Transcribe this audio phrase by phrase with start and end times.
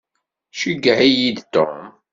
[0.59, 1.79] Ceyyeɛ-iyi-d Tom.